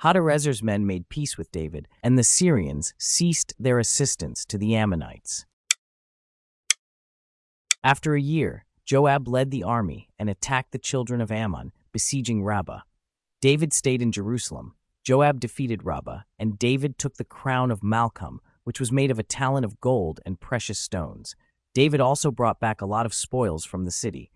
Hadarezer's 0.01 0.61
men 0.61 0.85
made 0.85 1.09
peace 1.09 1.37
with 1.37 1.51
David, 1.51 1.87
and 2.03 2.17
the 2.17 2.23
Syrians 2.23 2.93
ceased 2.97 3.53
their 3.57 3.79
assistance 3.79 4.45
to 4.45 4.57
the 4.57 4.75
Ammonites. 4.75 5.45
After 7.83 8.15
a 8.15 8.21
year, 8.21 8.65
Joab 8.85 9.27
led 9.27 9.51
the 9.51 9.63
army 9.63 10.09
and 10.19 10.29
attacked 10.29 10.71
the 10.71 10.79
children 10.79 11.21
of 11.21 11.31
Ammon, 11.31 11.71
besieging 11.91 12.43
Rabbah. 12.43 12.81
David 13.41 13.73
stayed 13.73 14.01
in 14.01 14.11
Jerusalem. 14.11 14.75
Joab 15.03 15.39
defeated 15.39 15.85
Rabbah, 15.85 16.21
and 16.37 16.59
David 16.59 16.97
took 16.97 17.15
the 17.15 17.23
crown 17.23 17.71
of 17.71 17.81
Malcham, 17.81 18.39
which 18.63 18.79
was 18.79 18.91
made 18.91 19.11
of 19.11 19.19
a 19.19 19.23
talent 19.23 19.65
of 19.65 19.79
gold 19.79 20.19
and 20.25 20.39
precious 20.39 20.79
stones. 20.79 21.35
David 21.73 22.01
also 22.01 22.31
brought 22.31 22.59
back 22.59 22.81
a 22.81 22.85
lot 22.85 23.05
of 23.05 23.13
spoils 23.13 23.65
from 23.65 23.85
the 23.85 23.91
city. 23.91 24.31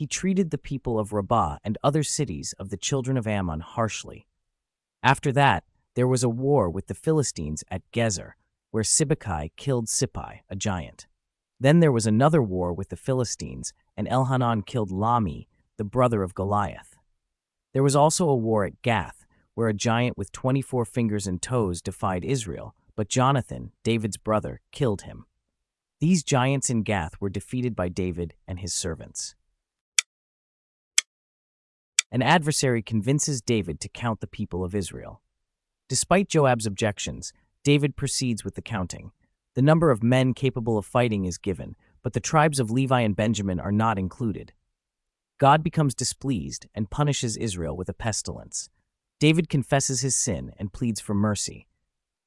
He 0.00 0.06
treated 0.06 0.50
the 0.50 0.56
people 0.56 0.98
of 0.98 1.12
Rabbah 1.12 1.58
and 1.62 1.76
other 1.84 2.02
cities 2.02 2.54
of 2.58 2.70
the 2.70 2.78
children 2.78 3.18
of 3.18 3.26
Ammon 3.26 3.60
harshly. 3.60 4.26
After 5.02 5.30
that, 5.32 5.64
there 5.94 6.08
was 6.08 6.22
a 6.22 6.28
war 6.30 6.70
with 6.70 6.86
the 6.86 6.94
Philistines 6.94 7.64
at 7.70 7.82
Gezer, 7.92 8.32
where 8.70 8.82
Sibbecai 8.82 9.50
killed 9.58 9.88
Sippai, 9.88 10.40
a 10.48 10.56
giant. 10.56 11.06
Then 11.60 11.80
there 11.80 11.92
was 11.92 12.06
another 12.06 12.40
war 12.40 12.72
with 12.72 12.88
the 12.88 12.96
Philistines, 12.96 13.74
and 13.94 14.08
Elhanan 14.08 14.64
killed 14.64 14.90
Lahmi, 14.90 15.48
the 15.76 15.84
brother 15.84 16.22
of 16.22 16.34
Goliath. 16.34 16.96
There 17.74 17.82
was 17.82 17.94
also 17.94 18.26
a 18.26 18.34
war 18.34 18.64
at 18.64 18.80
Gath, 18.80 19.26
where 19.52 19.68
a 19.68 19.74
giant 19.74 20.16
with 20.16 20.32
24 20.32 20.86
fingers 20.86 21.26
and 21.26 21.42
toes 21.42 21.82
defied 21.82 22.24
Israel, 22.24 22.74
but 22.96 23.10
Jonathan, 23.10 23.72
David's 23.84 24.16
brother, 24.16 24.62
killed 24.72 25.02
him. 25.02 25.26
These 26.00 26.24
giants 26.24 26.70
in 26.70 26.84
Gath 26.84 27.20
were 27.20 27.28
defeated 27.28 27.76
by 27.76 27.90
David 27.90 28.32
and 28.48 28.60
his 28.60 28.72
servants. 28.72 29.34
An 32.12 32.22
adversary 32.22 32.82
convinces 32.82 33.40
David 33.40 33.80
to 33.80 33.88
count 33.88 34.20
the 34.20 34.26
people 34.26 34.64
of 34.64 34.74
Israel. 34.74 35.22
Despite 35.88 36.28
Joab's 36.28 36.66
objections, 36.66 37.32
David 37.62 37.96
proceeds 37.96 38.44
with 38.44 38.56
the 38.56 38.62
counting. 38.62 39.12
The 39.54 39.62
number 39.62 39.90
of 39.90 40.02
men 40.02 40.34
capable 40.34 40.76
of 40.78 40.86
fighting 40.86 41.24
is 41.24 41.38
given, 41.38 41.76
but 42.02 42.12
the 42.12 42.20
tribes 42.20 42.58
of 42.58 42.70
Levi 42.70 43.00
and 43.00 43.14
Benjamin 43.14 43.60
are 43.60 43.72
not 43.72 43.98
included. 43.98 44.52
God 45.38 45.62
becomes 45.62 45.94
displeased 45.94 46.66
and 46.74 46.90
punishes 46.90 47.36
Israel 47.36 47.76
with 47.76 47.88
a 47.88 47.94
pestilence. 47.94 48.68
David 49.20 49.48
confesses 49.48 50.00
his 50.00 50.16
sin 50.16 50.52
and 50.58 50.72
pleads 50.72 51.00
for 51.00 51.14
mercy. 51.14 51.68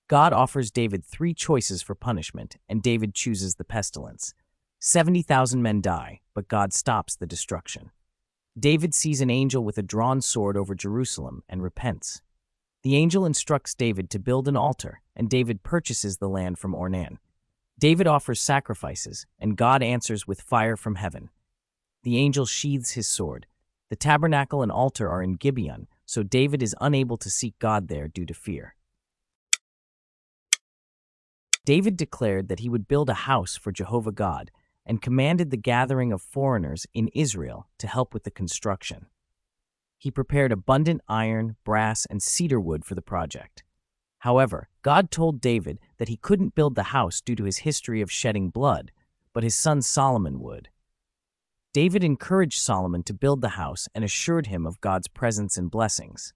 God 0.08 0.32
offers 0.32 0.72
David 0.72 1.04
three 1.04 1.34
choices 1.34 1.82
for 1.82 1.96
punishment, 1.96 2.58
and 2.70 2.84
David 2.84 3.16
chooses 3.16 3.56
the 3.56 3.64
pestilence. 3.64 4.34
70,000 4.80 5.62
men 5.62 5.82
die, 5.82 6.22
but 6.34 6.48
God 6.48 6.74
stops 6.74 7.16
the 7.16 7.26
destruction. 7.26 7.92
David 8.58 8.94
sees 8.94 9.20
an 9.20 9.32
angel 9.32 9.64
with 9.64 9.80
a 9.80 9.84
drawn 9.84 10.22
sword 10.22 10.56
over 10.56 10.76
Jerusalem 10.76 11.44
and 11.50 11.64
repents. 11.64 12.22
The 12.84 12.96
angel 12.96 13.26
instructs 13.26 13.74
David 13.74 14.10
to 14.12 14.20
build 14.20 14.48
an 14.48 14.56
altar, 14.56 15.02
and 15.16 15.30
David 15.30 15.64
purchases 15.64 16.18
the 16.18 16.30
land 16.30 16.60
from 16.60 16.76
Ornan. 16.76 17.18
David 17.80 18.06
offers 18.06 18.40
sacrifices, 18.40 19.26
and 19.40 19.58
God 19.58 19.82
answers 19.82 20.28
with 20.28 20.42
fire 20.42 20.76
from 20.76 20.96
heaven. 20.96 21.30
The 22.04 22.18
angel 22.18 22.46
sheathes 22.46 22.92
his 22.92 23.08
sword. 23.08 23.48
The 23.90 23.96
tabernacle 23.96 24.62
and 24.62 24.72
altar 24.72 25.10
are 25.10 25.24
in 25.24 25.36
Gibeon, 25.36 25.88
so 26.06 26.22
David 26.22 26.62
is 26.62 26.76
unable 26.80 27.18
to 27.18 27.30
seek 27.32 27.58
God 27.58 27.88
there 27.88 28.08
due 28.08 28.26
to 28.26 28.34
fear. 28.34 28.76
David 31.66 31.98
declared 31.98 32.50
that 32.50 32.60
he 32.60 32.70
would 32.70 32.88
build 32.88 33.10
a 33.10 33.14
house 33.14 33.56
for 33.56 33.72
Jehovah 33.72 34.12
God 34.12 34.52
and 34.86 35.02
commanded 35.02 35.50
the 35.50 35.58
gathering 35.58 36.12
of 36.12 36.22
foreigners 36.22 36.86
in 36.94 37.10
Israel 37.10 37.68
to 37.78 37.88
help 37.88 38.14
with 38.14 38.24
the 38.24 38.32
construction. 38.32 39.08
He 39.98 40.12
prepared 40.12 40.52
abundant 40.52 41.02
iron, 41.08 41.56
brass, 41.64 42.06
and 42.06 42.22
cedar 42.22 42.60
wood 42.60 42.84
for 42.84 42.96
the 42.96 43.02
project. 43.02 43.64
However, 44.20 44.70
God 44.82 45.12
told 45.12 45.42
David 45.42 45.80
that 45.98 46.10
he 46.10 46.18
couldn't 46.18 46.56
build 46.56 46.76
the 46.76 46.84
house 46.84 47.22
due 47.22 47.36
to 47.36 47.44
his 47.44 47.60
history 47.60 48.02
of 48.02 48.12
shedding 48.12 48.50
blood, 48.50 48.92
but 49.34 49.44
his 49.44 49.56
son 49.56 49.82
Solomon 49.82 50.40
would. 50.40 50.70
David 51.74 52.04
encouraged 52.04 52.60
Solomon 52.60 53.04
to 53.04 53.14
build 53.14 53.42
the 53.42 53.50
house 53.50 53.90
and 53.96 54.04
assured 54.04 54.48
him 54.48 54.66
of 54.66 54.80
God's 54.80 55.08
presence 55.08 55.58
and 55.58 55.72
blessings. 55.72 56.34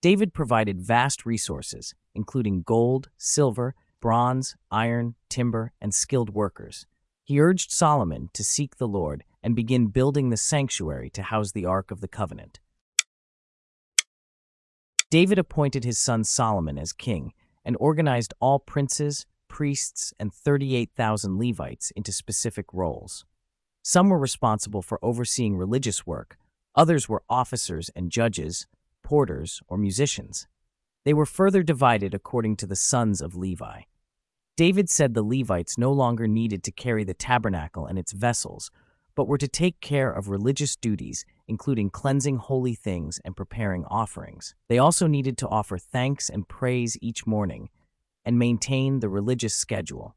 David 0.00 0.32
provided 0.32 0.80
vast 0.80 1.26
resources, 1.26 1.94
including 2.14 2.62
gold, 2.62 3.08
silver, 3.18 3.74
bronze, 4.00 4.54
iron, 4.70 5.16
timber, 5.28 5.72
and 5.80 5.92
skilled 5.92 6.30
workers. 6.30 6.86
He 7.26 7.40
urged 7.40 7.72
Solomon 7.72 8.30
to 8.34 8.44
seek 8.44 8.76
the 8.76 8.86
Lord 8.86 9.24
and 9.42 9.56
begin 9.56 9.88
building 9.88 10.30
the 10.30 10.36
sanctuary 10.36 11.10
to 11.10 11.24
house 11.24 11.50
the 11.50 11.66
Ark 11.66 11.90
of 11.90 12.00
the 12.00 12.06
Covenant. 12.06 12.60
David 15.10 15.36
appointed 15.36 15.82
his 15.82 15.98
son 15.98 16.22
Solomon 16.22 16.78
as 16.78 16.92
king 16.92 17.32
and 17.64 17.76
organized 17.80 18.32
all 18.38 18.60
princes, 18.60 19.26
priests, 19.48 20.14
and 20.20 20.32
38,000 20.32 21.36
Levites 21.36 21.90
into 21.96 22.12
specific 22.12 22.66
roles. 22.72 23.24
Some 23.82 24.08
were 24.08 24.20
responsible 24.20 24.82
for 24.82 25.04
overseeing 25.04 25.56
religious 25.56 26.06
work, 26.06 26.38
others 26.76 27.08
were 27.08 27.24
officers 27.28 27.90
and 27.96 28.12
judges, 28.12 28.68
porters, 29.02 29.60
or 29.66 29.76
musicians. 29.76 30.46
They 31.04 31.12
were 31.12 31.26
further 31.26 31.64
divided 31.64 32.14
according 32.14 32.54
to 32.58 32.68
the 32.68 32.76
sons 32.76 33.20
of 33.20 33.34
Levi. 33.34 33.80
David 34.56 34.88
said 34.88 35.12
the 35.12 35.22
Levites 35.22 35.76
no 35.76 35.92
longer 35.92 36.26
needed 36.26 36.62
to 36.64 36.72
carry 36.72 37.04
the 37.04 37.12
tabernacle 37.12 37.84
and 37.84 37.98
its 37.98 38.12
vessels, 38.12 38.70
but 39.14 39.28
were 39.28 39.36
to 39.36 39.48
take 39.48 39.80
care 39.80 40.10
of 40.10 40.30
religious 40.30 40.76
duties, 40.76 41.26
including 41.46 41.90
cleansing 41.90 42.38
holy 42.38 42.74
things 42.74 43.20
and 43.22 43.36
preparing 43.36 43.84
offerings. 43.84 44.54
They 44.68 44.78
also 44.78 45.06
needed 45.06 45.36
to 45.38 45.48
offer 45.48 45.76
thanks 45.76 46.30
and 46.30 46.48
praise 46.48 46.96
each 47.02 47.26
morning 47.26 47.68
and 48.24 48.38
maintain 48.38 49.00
the 49.00 49.10
religious 49.10 49.54
schedule. 49.54 50.16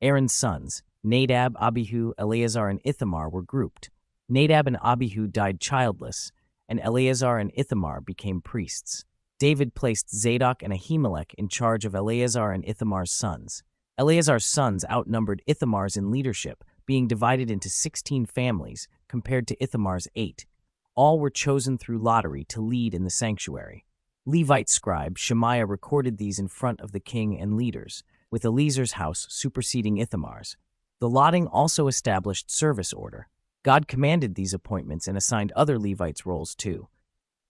Aaron's 0.00 0.32
sons, 0.32 0.82
Nadab, 1.04 1.56
Abihu, 1.60 2.14
Eleazar, 2.16 2.68
and 2.68 2.80
Ithamar, 2.84 3.28
were 3.28 3.42
grouped. 3.42 3.90
Nadab 4.30 4.66
and 4.66 4.78
Abihu 4.82 5.26
died 5.26 5.60
childless, 5.60 6.32
and 6.68 6.80
Eleazar 6.80 7.36
and 7.36 7.52
Ithamar 7.54 8.00
became 8.00 8.40
priests. 8.40 9.04
David 9.42 9.74
placed 9.74 10.08
Zadok 10.08 10.62
and 10.62 10.72
Ahimelech 10.72 11.34
in 11.36 11.48
charge 11.48 11.84
of 11.84 11.96
Eleazar 11.96 12.52
and 12.52 12.64
Ithamar's 12.64 13.10
sons. 13.10 13.64
Eleazar's 13.98 14.44
sons 14.44 14.84
outnumbered 14.88 15.42
Ithamar's 15.48 15.96
in 15.96 16.12
leadership, 16.12 16.62
being 16.86 17.08
divided 17.08 17.50
into 17.50 17.68
16 17.68 18.26
families 18.26 18.86
compared 19.08 19.48
to 19.48 19.56
Ithamar's 19.56 20.06
eight. 20.14 20.46
All 20.94 21.18
were 21.18 21.28
chosen 21.28 21.76
through 21.76 21.98
lottery 21.98 22.44
to 22.50 22.60
lead 22.60 22.94
in 22.94 23.02
the 23.02 23.10
sanctuary. 23.10 23.84
Levite 24.24 24.70
scribe 24.70 25.18
Shemaiah 25.18 25.66
recorded 25.66 26.18
these 26.18 26.38
in 26.38 26.46
front 26.46 26.80
of 26.80 26.92
the 26.92 27.00
king 27.00 27.36
and 27.36 27.56
leaders, 27.56 28.04
with 28.30 28.44
Eleazar's 28.44 28.92
house 28.92 29.26
superseding 29.28 29.96
Ithamar's. 29.96 30.56
The 31.00 31.10
lotting 31.10 31.48
also 31.48 31.88
established 31.88 32.48
service 32.48 32.92
order. 32.92 33.26
God 33.64 33.88
commanded 33.88 34.36
these 34.36 34.54
appointments 34.54 35.08
and 35.08 35.18
assigned 35.18 35.50
other 35.56 35.80
Levites 35.80 36.24
roles 36.24 36.54
too 36.54 36.86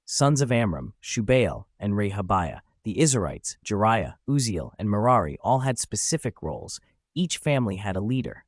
sons 0.05 0.41
of 0.41 0.53
Amram, 0.53 0.95
Shubael, 1.03 1.65
and 1.79 1.95
Rehabiah. 1.95 2.61
The 2.85 2.97
Izharites, 2.97 3.57
Jeriah, 3.65 4.15
Uzziel, 4.29 4.73
and 4.79 4.91
Merari 4.91 5.39
all 5.41 5.61
had 5.61 5.79
specific 5.79 6.43
roles. 6.43 6.81
Each 7.15 7.39
family 7.39 7.77
had 7.77 7.95
a 7.95 8.01
leader. 8.01 8.45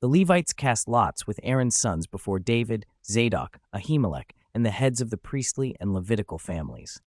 The 0.00 0.08
Levites 0.08 0.52
cast 0.52 0.88
lots 0.88 1.26
with 1.26 1.40
Aaron's 1.42 1.76
sons 1.76 2.06
before 2.06 2.38
David, 2.38 2.86
Zadok, 3.04 3.58
Ahimelech, 3.74 4.30
and 4.54 4.64
the 4.64 4.70
heads 4.70 5.00
of 5.00 5.10
the 5.10 5.16
priestly 5.18 5.76
and 5.80 5.92
Levitical 5.92 6.38
families. 6.38 7.00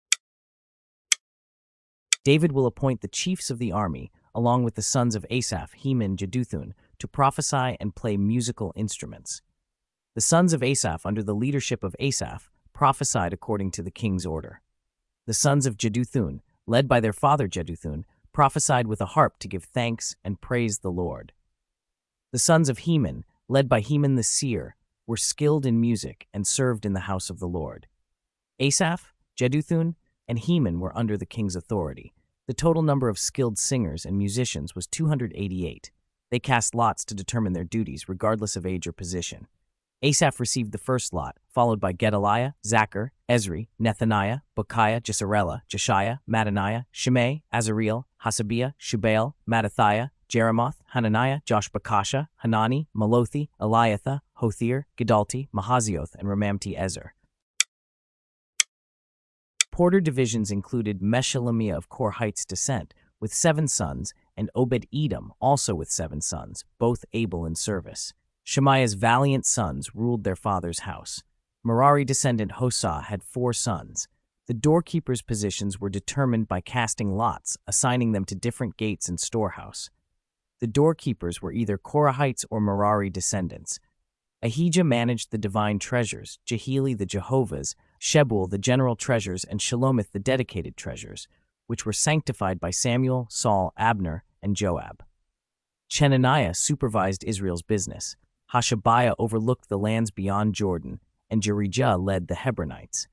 David 2.23 2.51
will 2.51 2.65
appoint 2.65 3.01
the 3.01 3.07
chiefs 3.07 3.49
of 3.49 3.59
the 3.59 3.71
army, 3.71 4.11
along 4.35 4.63
with 4.63 4.75
the 4.75 4.81
sons 4.81 5.15
of 5.15 5.25
Asaph, 5.29 5.73
Heman, 5.73 6.17
Jeduthun, 6.17 6.73
to 6.99 7.07
prophesy 7.07 7.77
and 7.79 7.95
play 7.95 8.17
musical 8.17 8.73
instruments. 8.75 9.41
The 10.15 10.21
sons 10.21 10.51
of 10.51 10.61
Asaph, 10.61 11.05
under 11.05 11.23
the 11.23 11.33
leadership 11.33 11.83
of 11.83 11.95
Asaph, 11.99 12.49
prophesied 12.79 13.33
according 13.33 13.69
to 13.69 13.83
the 13.83 13.91
king's 13.91 14.25
order. 14.25 14.61
The 15.27 15.33
sons 15.33 15.65
of 15.65 15.75
Jeduthun, 15.75 16.39
led 16.65 16.87
by 16.87 17.01
their 17.01 17.11
father 17.11 17.49
Jeduthun, 17.49 18.05
prophesied 18.31 18.87
with 18.87 19.01
a 19.01 19.05
harp 19.17 19.37
to 19.39 19.49
give 19.49 19.65
thanks 19.65 20.15
and 20.23 20.39
praise 20.39 20.79
the 20.79 20.89
Lord. 20.89 21.33
The 22.31 22.39
sons 22.39 22.69
of 22.69 22.77
Heman, 22.77 23.25
led 23.49 23.67
by 23.67 23.81
Heman 23.81 24.15
the 24.15 24.23
seer, 24.23 24.77
were 25.05 25.17
skilled 25.17 25.65
in 25.65 25.81
music 25.81 26.29
and 26.33 26.47
served 26.47 26.85
in 26.85 26.93
the 26.93 27.01
house 27.01 27.29
of 27.29 27.39
the 27.39 27.49
Lord. 27.49 27.87
Asaph, 28.61 29.13
Jeduthun, 29.37 29.95
and 30.25 30.39
Heman 30.39 30.79
were 30.79 30.97
under 30.97 31.17
the 31.17 31.25
king's 31.25 31.57
authority. 31.57 32.13
The 32.47 32.53
total 32.53 32.81
number 32.81 33.09
of 33.09 33.19
skilled 33.19 33.57
singers 33.57 34.05
and 34.05 34.17
musicians 34.17 34.73
was 34.73 34.87
288. 34.87 35.91
They 36.31 36.39
cast 36.39 36.73
lots 36.73 37.03
to 37.03 37.13
determine 37.13 37.51
their 37.51 37.65
duties, 37.65 38.07
regardless 38.07 38.55
of 38.55 38.65
age 38.65 38.87
or 38.87 38.93
position. 38.93 39.47
Asaph 40.01 40.39
received 40.39 40.71
the 40.71 40.77
first 40.77 41.13
lot, 41.13 41.35
followed 41.53 41.81
by 41.81 41.91
Gedaliah, 41.91 42.53
Zachar, 42.65 43.11
Ezri, 43.29 43.67
Nethaniah, 43.81 44.41
Bokiah, 44.57 45.01
Jesarela, 45.01 45.61
Jeshiah, 45.69 46.19
Mattaniah, 46.29 46.85
Shimei, 46.89 47.43
Azareel, 47.53 48.05
Hashabiah, 48.23 48.73
Shubael, 48.79 49.33
Mattathiah, 49.49 50.11
Jeremoth, 50.29 50.75
Hananiah, 50.93 51.41
Joshbekashah, 51.45 52.27
Hanani, 52.37 52.87
Malothi, 52.95 53.49
Eliatha, 53.59 54.21
Hothir, 54.41 54.83
Giddalti, 54.97 55.49
Mahazioth, 55.53 56.15
and 56.15 56.29
Ramamti 56.29 56.79
Ezer. 56.79 57.13
Porter 59.69 59.99
divisions 59.99 60.49
included 60.49 61.01
Meshelemiah 61.01 61.75
of 61.75 61.89
Korhite's 61.89 62.45
descent, 62.45 62.93
with 63.19 63.33
seven 63.33 63.67
sons, 63.67 64.13
and 64.37 64.49
Obed-Edom, 64.55 65.33
also 65.41 65.75
with 65.75 65.91
seven 65.91 66.21
sons, 66.21 66.63
both 66.77 67.03
able 67.11 67.45
in 67.45 67.55
service. 67.55 68.13
Shemaiah's 68.49 68.95
valiant 68.95 69.45
sons 69.45 69.93
ruled 69.93 70.23
their 70.23 70.35
father's 70.35 70.79
house. 70.79 71.21
Merari 71.63 72.03
descendant 72.03 72.53
Hosah 72.53 73.03
had 73.03 73.21
four 73.21 73.53
sons. 73.53 74.07
The 74.47 74.55
doorkeepers' 74.55 75.21
positions 75.21 75.79
were 75.79 75.91
determined 75.91 76.47
by 76.47 76.61
casting 76.61 77.15
lots, 77.15 77.59
assigning 77.67 78.11
them 78.11 78.25
to 78.25 78.33
different 78.33 78.75
gates 78.75 79.07
and 79.07 79.19
storehouse. 79.19 79.91
The 80.61 80.65
doorkeepers 80.65 81.43
were 81.43 81.51
either 81.51 81.77
Korahites 81.77 82.43
or 82.49 82.59
Merari 82.59 83.11
descendants. 83.11 83.79
Ahijah 84.41 84.83
managed 84.83 85.29
the 85.29 85.37
divine 85.37 85.77
treasures, 85.77 86.39
Jehili 86.47 86.97
the 86.97 87.05
Jehovah's, 87.05 87.75
Shebuel 88.01 88.49
the 88.49 88.57
general 88.57 88.95
treasures, 88.95 89.43
and 89.43 89.59
Shelomith 89.59 90.11
the 90.11 90.17
dedicated 90.17 90.75
treasures, 90.75 91.27
which 91.67 91.85
were 91.85 91.93
sanctified 91.93 92.59
by 92.59 92.71
Samuel, 92.71 93.27
Saul, 93.29 93.73
Abner, 93.77 94.23
and 94.41 94.55
Joab. 94.55 95.03
Chenaniah 95.87 96.55
supervised 96.55 97.23
Israel's 97.23 97.61
business. 97.61 98.15
Hashabiah 98.53 99.15
overlooked 99.19 99.69
the 99.69 99.77
lands 99.77 100.09
beyond 100.11 100.55
Jordan, 100.55 100.99
and 101.29 101.41
Jerijah 101.41 102.03
led 102.03 102.27
the 102.27 102.35
Hebronites. 102.35 103.07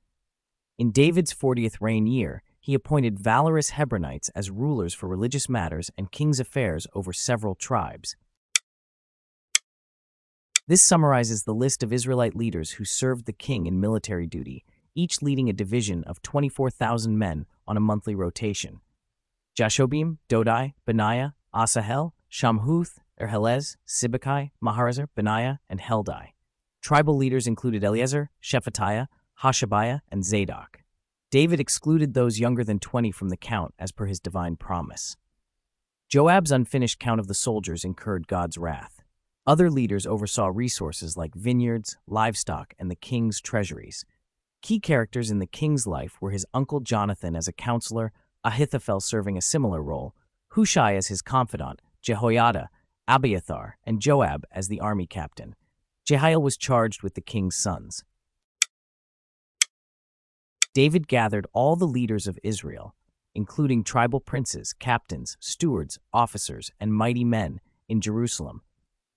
In 0.77 0.91
David's 0.91 1.33
40th 1.33 1.77
reign 1.79 2.07
year, 2.07 2.43
he 2.59 2.73
appointed 2.73 3.19
valorous 3.19 3.71
Hebronites 3.71 4.29
as 4.35 4.51
rulers 4.51 4.93
for 4.93 5.07
religious 5.07 5.47
matters 5.47 5.89
and 5.97 6.11
king's 6.11 6.39
affairs 6.39 6.87
over 6.93 7.13
several 7.13 7.55
tribes. 7.55 8.15
This 10.67 10.81
summarizes 10.81 11.43
the 11.43 11.53
list 11.53 11.81
of 11.81 11.93
Israelite 11.93 12.35
leaders 12.35 12.71
who 12.71 12.83
served 12.83 13.25
the 13.25 13.31
king 13.31 13.67
in 13.67 13.79
military 13.79 14.27
duty, 14.27 14.65
each 14.95 15.21
leading 15.21 15.49
a 15.49 15.53
division 15.53 16.03
of 16.03 16.21
24,000 16.23 17.17
men 17.17 17.45
on 17.67 17.77
a 17.77 17.79
monthly 17.79 18.15
rotation. 18.15 18.81
Jashobeam, 19.57 20.17
Dodai, 20.27 20.73
Benaiah, 20.85 21.35
Asahel, 21.55 22.13
Shamhuth, 22.29 22.97
Erhelez, 23.19 23.77
Sibbecai, 23.87 24.51
Maharezer, 24.63 25.07
Benaiah, 25.15 25.59
and 25.69 25.79
Heldai. 25.79 26.29
Tribal 26.81 27.15
leaders 27.17 27.47
included 27.47 27.83
Eleazar, 27.83 28.29
Shephatiah, 28.41 29.07
Hashabiah, 29.41 30.01
and 30.11 30.23
Zadok. 30.23 30.83
David 31.29 31.59
excluded 31.59 32.13
those 32.13 32.39
younger 32.39 32.63
than 32.63 32.79
20 32.79 33.11
from 33.11 33.29
the 33.29 33.37
count 33.37 33.73
as 33.77 33.91
per 33.91 34.05
his 34.05 34.19
divine 34.19 34.55
promise. 34.55 35.17
Joab's 36.07 36.51
unfinished 36.51 36.99
count 36.99 37.19
of 37.19 37.27
the 37.27 37.33
soldiers 37.33 37.83
incurred 37.83 38.27
God's 38.27 38.57
wrath. 38.57 39.03
Other 39.45 39.69
leaders 39.69 40.05
oversaw 40.05 40.47
resources 40.47 41.17
like 41.17 41.35
vineyards, 41.35 41.97
livestock, 42.07 42.73
and 42.79 42.89
the 42.89 42.95
king's 42.95 43.41
treasuries. 43.41 44.05
Key 44.61 44.79
characters 44.79 45.29
in 45.29 45.39
the 45.39 45.45
king's 45.45 45.85
life 45.85 46.17
were 46.21 46.31
his 46.31 46.45
uncle 46.53 46.79
Jonathan 46.79 47.35
as 47.35 47.47
a 47.47 47.53
counselor, 47.53 48.13
Ahithophel 48.43 49.01
serving 49.01 49.37
a 49.37 49.41
similar 49.41 49.81
role, 49.81 50.15
Hushai 50.49 50.95
as 50.95 51.07
his 51.07 51.21
confidant, 51.21 51.81
Jehoiada, 52.01 52.69
Abiathar, 53.07 53.77
and 53.83 54.01
Joab 54.01 54.45
as 54.51 54.67
the 54.67 54.79
army 54.79 55.07
captain. 55.07 55.55
Jehiel 56.05 56.41
was 56.41 56.57
charged 56.57 57.03
with 57.03 57.15
the 57.15 57.21
king's 57.21 57.55
sons. 57.55 58.03
David 60.73 61.07
gathered 61.07 61.47
all 61.53 61.75
the 61.75 61.85
leaders 61.87 62.27
of 62.27 62.39
Israel, 62.43 62.95
including 63.33 63.83
tribal 63.83 64.19
princes, 64.19 64.73
captains, 64.73 65.37
stewards, 65.39 65.99
officers, 66.13 66.71
and 66.79 66.93
mighty 66.93 67.23
men, 67.23 67.59
in 67.89 68.01
Jerusalem. 68.01 68.61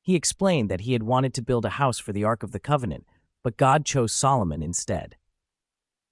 He 0.03 0.15
explained 0.15 0.71
that 0.71 0.83
he 0.83 0.93
had 0.95 1.03
wanted 1.03 1.35
to 1.35 1.43
build 1.43 1.65
a 1.65 1.71
house 1.71 1.99
for 1.99 2.13
the 2.13 2.25
Ark 2.25 2.43
of 2.43 2.53
the 2.53 2.61
Covenant, 2.61 3.07
but 3.43 3.57
God 3.57 3.85
chose 3.85 4.13
Solomon 4.13 4.63
instead. 4.63 5.17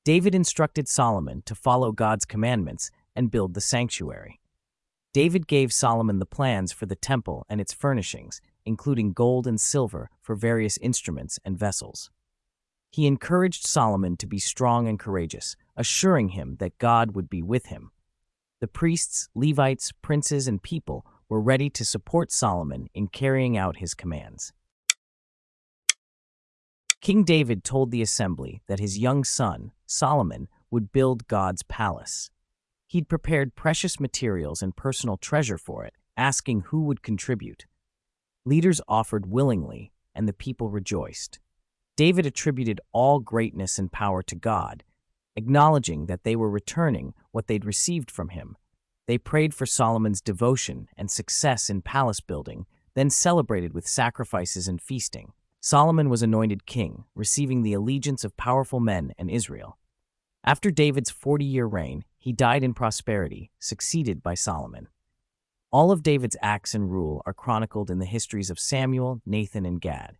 David 0.04 0.34
instructed 0.34 0.88
Solomon 0.88 1.42
to 1.46 1.54
follow 1.54 1.92
God's 1.92 2.24
commandments 2.24 2.90
and 3.14 3.30
build 3.30 3.54
the 3.54 3.60
sanctuary. 3.60 4.40
David 5.18 5.48
gave 5.48 5.72
Solomon 5.72 6.20
the 6.20 6.26
plans 6.26 6.70
for 6.70 6.86
the 6.86 6.94
temple 6.94 7.44
and 7.48 7.60
its 7.60 7.72
furnishings, 7.72 8.40
including 8.64 9.12
gold 9.12 9.48
and 9.48 9.60
silver 9.60 10.10
for 10.20 10.36
various 10.36 10.78
instruments 10.78 11.40
and 11.44 11.58
vessels. 11.58 12.08
He 12.92 13.04
encouraged 13.04 13.66
Solomon 13.66 14.16
to 14.18 14.28
be 14.28 14.38
strong 14.38 14.86
and 14.86 14.96
courageous, 14.96 15.56
assuring 15.76 16.28
him 16.28 16.58
that 16.60 16.78
God 16.78 17.16
would 17.16 17.28
be 17.28 17.42
with 17.42 17.66
him. 17.66 17.90
The 18.60 18.68
priests, 18.68 19.28
Levites, 19.34 19.90
princes, 20.02 20.46
and 20.46 20.62
people 20.62 21.04
were 21.28 21.40
ready 21.40 21.68
to 21.68 21.84
support 21.84 22.30
Solomon 22.30 22.86
in 22.94 23.08
carrying 23.08 23.56
out 23.56 23.78
his 23.78 23.94
commands. 23.94 24.52
King 27.00 27.24
David 27.24 27.64
told 27.64 27.90
the 27.90 28.02
assembly 28.02 28.62
that 28.68 28.78
his 28.78 28.98
young 28.98 29.24
son, 29.24 29.72
Solomon, 29.84 30.46
would 30.70 30.92
build 30.92 31.26
God's 31.26 31.64
palace. 31.64 32.30
He'd 32.88 33.06
prepared 33.06 33.54
precious 33.54 34.00
materials 34.00 34.62
and 34.62 34.74
personal 34.74 35.18
treasure 35.18 35.58
for 35.58 35.84
it, 35.84 35.92
asking 36.16 36.62
who 36.62 36.84
would 36.84 37.02
contribute. 37.02 37.66
Leaders 38.46 38.80
offered 38.88 39.26
willingly, 39.30 39.92
and 40.14 40.26
the 40.26 40.32
people 40.32 40.70
rejoiced. 40.70 41.38
David 41.98 42.24
attributed 42.24 42.80
all 42.92 43.20
greatness 43.20 43.78
and 43.78 43.92
power 43.92 44.22
to 44.22 44.34
God, 44.34 44.84
acknowledging 45.36 46.06
that 46.06 46.24
they 46.24 46.34
were 46.34 46.48
returning 46.48 47.12
what 47.30 47.46
they'd 47.46 47.66
received 47.66 48.10
from 48.10 48.30
him. 48.30 48.56
They 49.06 49.18
prayed 49.18 49.52
for 49.52 49.66
Solomon's 49.66 50.22
devotion 50.22 50.88
and 50.96 51.10
success 51.10 51.68
in 51.68 51.82
palace 51.82 52.20
building, 52.20 52.64
then 52.94 53.10
celebrated 53.10 53.74
with 53.74 53.86
sacrifices 53.86 54.66
and 54.66 54.80
feasting. 54.80 55.32
Solomon 55.60 56.08
was 56.08 56.22
anointed 56.22 56.64
king, 56.64 57.04
receiving 57.14 57.62
the 57.62 57.74
allegiance 57.74 58.24
of 58.24 58.36
powerful 58.38 58.80
men 58.80 59.12
and 59.18 59.30
Israel. 59.30 59.76
After 60.42 60.70
David's 60.70 61.10
40 61.10 61.44
year 61.44 61.66
reign, 61.66 62.04
he 62.18 62.32
died 62.32 62.62
in 62.64 62.74
prosperity, 62.74 63.50
succeeded 63.58 64.22
by 64.22 64.34
Solomon. 64.34 64.88
All 65.70 65.90
of 65.92 66.02
David's 66.02 66.36
acts 66.42 66.74
and 66.74 66.90
rule 66.90 67.22
are 67.26 67.34
chronicled 67.34 67.90
in 67.90 67.98
the 67.98 68.06
histories 68.06 68.50
of 68.50 68.58
Samuel, 68.58 69.20
Nathan, 69.24 69.64
and 69.64 69.80
Gad. 69.80 70.16